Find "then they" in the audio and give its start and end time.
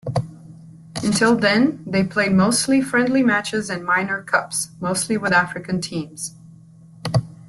1.35-2.03